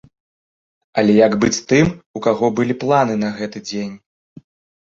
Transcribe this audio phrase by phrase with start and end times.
[1.01, 1.85] Але як быць тым,
[2.21, 3.93] у каго былі планы на гэты дзень?